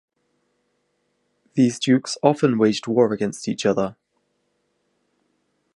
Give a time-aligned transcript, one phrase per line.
[1.53, 3.95] These dukes often waged war against each other.